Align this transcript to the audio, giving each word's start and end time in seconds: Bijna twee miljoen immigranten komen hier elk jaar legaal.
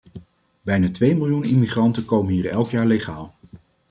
Bijna 0.61 0.91
twee 0.91 1.15
miljoen 1.15 1.43
immigranten 1.43 2.05
komen 2.05 2.33
hier 2.33 2.47
elk 2.47 2.69
jaar 2.69 2.85
legaal. 2.85 3.35